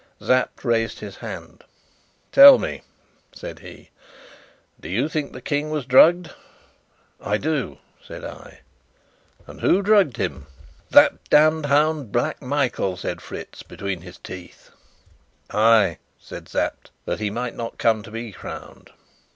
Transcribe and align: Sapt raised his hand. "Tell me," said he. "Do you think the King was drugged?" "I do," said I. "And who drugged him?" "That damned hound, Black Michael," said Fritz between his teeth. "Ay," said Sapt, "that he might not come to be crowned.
Sapt 0.19 0.65
raised 0.65 0.97
his 0.97 1.17
hand. 1.17 1.63
"Tell 2.31 2.57
me," 2.57 2.81
said 3.33 3.59
he. 3.59 3.91
"Do 4.79 4.89
you 4.89 5.07
think 5.07 5.31
the 5.31 5.43
King 5.43 5.69
was 5.69 5.85
drugged?" 5.85 6.31
"I 7.21 7.37
do," 7.37 7.77
said 8.03 8.23
I. 8.25 8.61
"And 9.45 9.61
who 9.61 9.83
drugged 9.83 10.17
him?" 10.17 10.47
"That 10.89 11.23
damned 11.29 11.67
hound, 11.67 12.11
Black 12.11 12.41
Michael," 12.41 12.97
said 12.97 13.21
Fritz 13.21 13.61
between 13.61 14.01
his 14.01 14.17
teeth. 14.17 14.71
"Ay," 15.51 15.99
said 16.19 16.49
Sapt, 16.49 16.89
"that 17.05 17.19
he 17.19 17.29
might 17.29 17.55
not 17.55 17.77
come 17.77 18.01
to 18.01 18.09
be 18.09 18.31
crowned. 18.31 18.89